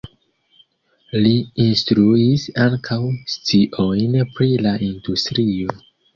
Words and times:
Li 1.25 1.33
instruis 1.65 2.47
ankaŭ 2.65 2.99
sciojn 3.35 4.19
pri 4.35 4.51
la 4.67 4.75
industrio. 4.89 5.79